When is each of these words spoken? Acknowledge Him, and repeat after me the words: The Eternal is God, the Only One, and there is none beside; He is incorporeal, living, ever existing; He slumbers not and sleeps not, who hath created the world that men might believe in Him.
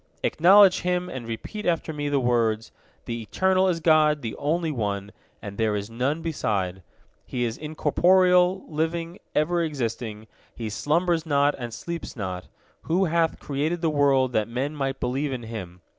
Acknowledge 0.23 0.79
Him, 0.79 1.09
and 1.09 1.27
repeat 1.27 1.63
after 1.67 1.93
me 1.93 2.09
the 2.09 2.19
words: 2.19 2.71
The 3.05 3.21
Eternal 3.21 3.67
is 3.67 3.79
God, 3.79 4.23
the 4.23 4.35
Only 4.37 4.71
One, 4.71 5.11
and 5.43 5.59
there 5.59 5.75
is 5.75 5.91
none 5.91 6.23
beside; 6.23 6.81
He 7.23 7.43
is 7.43 7.55
incorporeal, 7.55 8.65
living, 8.67 9.19
ever 9.35 9.61
existing; 9.63 10.25
He 10.55 10.71
slumbers 10.71 11.23
not 11.23 11.53
and 11.59 11.71
sleeps 11.71 12.15
not, 12.15 12.47
who 12.89 13.05
hath 13.05 13.37
created 13.37 13.81
the 13.81 13.91
world 13.91 14.33
that 14.33 14.47
men 14.47 14.75
might 14.75 14.99
believe 14.99 15.31
in 15.31 15.43
Him. 15.43 15.81